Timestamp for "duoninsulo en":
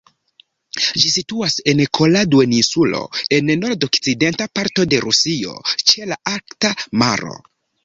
2.31-3.53